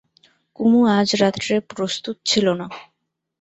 [0.55, 2.67] কুমু আজ রাত্রে প্রস্তুত ছিল না।